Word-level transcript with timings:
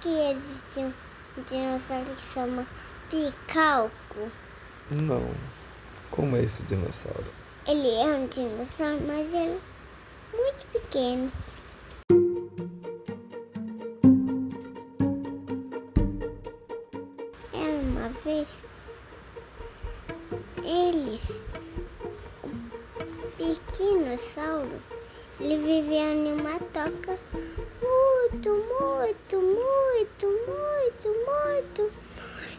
que 0.00 0.08
existe 0.08 0.80
um 0.80 0.92
dinossauro 1.48 2.14
que 2.14 2.34
chama 2.34 2.66
Picalco? 3.10 4.30
Não. 4.90 5.30
Como 6.10 6.36
é 6.36 6.42
esse 6.42 6.62
dinossauro? 6.64 7.26
Ele 7.66 7.90
é 7.90 8.04
um 8.04 8.26
dinossauro, 8.26 9.00
mas 9.06 9.26
ele 9.26 9.58
é 10.32 10.36
muito 10.36 10.66
pequeno. 10.72 11.32
Era 17.52 17.80
uma 17.82 18.08
vez 18.24 18.48
eles, 20.64 21.22
o 22.44 22.50
pequenossauro, 23.36 24.82
ele 25.40 25.56
vivia 25.56 26.12
em 26.12 26.40
uma 26.40 26.58
toca 26.72 27.07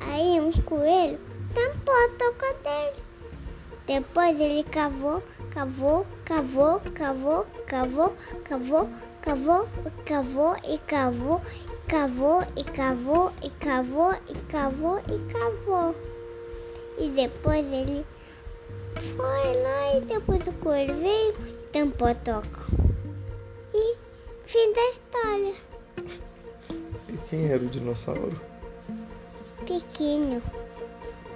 Aí 0.00 0.40
um 0.40 0.52
coelho 0.62 1.18
tampou 1.54 1.94
a 1.94 2.08
toca 2.18 2.54
dele. 2.62 3.02
Depois 3.86 4.38
ele 4.38 4.62
cavou, 4.64 5.22
cavou, 5.50 6.06
cavou, 6.24 6.80
cavou, 6.94 7.46
cavou, 7.66 8.14
cavou, 8.44 8.88
cavou, 9.22 9.68
cavou 10.04 10.56
e 10.62 10.78
cavou, 10.78 11.40
cavou 11.86 12.42
e 12.54 12.64
cavou 12.64 13.32
e 13.42 13.50
cavou 13.50 14.14
e 14.28 14.34
cavou 14.50 14.98
e 14.98 15.32
cavou. 15.32 15.94
E 16.98 17.08
depois 17.08 17.64
ele 17.64 18.04
foi 19.16 19.62
lá 19.62 19.96
e 19.96 20.00
depois 20.02 20.46
o 20.46 20.52
coelho 20.52 20.94
veio 20.96 21.34
e 21.46 21.52
tampou 21.72 22.08
a 22.08 22.14
toca. 22.14 22.60
E 23.74 23.96
fim 24.44 24.72
da 24.74 24.90
história. 24.90 25.54
E 27.08 27.16
quem 27.28 27.50
era 27.50 27.62
o 27.62 27.68
dinossauro? 27.68 28.57
Pequeno, 29.68 30.42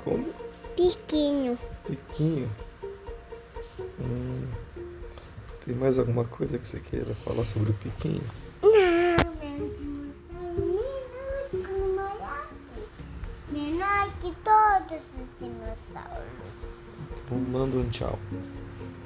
Como? 0.04 0.24
pequeno. 0.74 1.58
Piquinho. 1.86 2.50
Hum. 4.00 4.48
Tem 5.66 5.74
mais 5.74 5.98
alguma 5.98 6.24
coisa 6.24 6.58
que 6.58 6.66
você 6.66 6.80
queira 6.80 7.14
falar 7.16 7.44
sobre 7.44 7.72
o 7.72 7.74
Piquinho? 7.74 8.22
Não, 8.62 8.70
é 8.70 9.58
menor 13.52 14.08
que 14.20 14.34
todos 14.42 15.02
os 15.18 15.28
dinossauros. 15.38 16.24
Então 17.26 17.38
manda 17.38 17.76
um 17.76 17.90
tchau. 17.90 18.18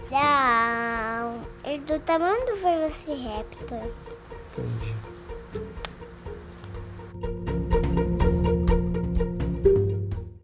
Tchau. 0.09 1.41
Ele 1.65 1.81
do 1.81 1.99
tamanho 1.99 2.47
do 2.47 2.55
Velociraptor. 2.63 3.91